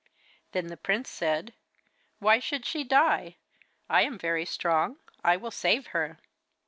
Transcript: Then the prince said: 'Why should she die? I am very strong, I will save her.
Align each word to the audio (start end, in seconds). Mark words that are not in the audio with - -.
Then 0.53 0.65
the 0.65 0.77
prince 0.77 1.11
said: 1.11 1.53
'Why 2.17 2.39
should 2.39 2.65
she 2.65 2.83
die? 2.83 3.37
I 3.87 4.01
am 4.01 4.17
very 4.17 4.45
strong, 4.45 4.97
I 5.23 5.37
will 5.37 5.51
save 5.51 5.85
her. 5.93 6.17